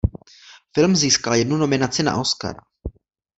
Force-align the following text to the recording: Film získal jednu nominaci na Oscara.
Film 0.75 0.95
získal 0.95 1.33
jednu 1.35 1.57
nominaci 1.57 2.03
na 2.03 2.17
Oscara. 2.21 2.61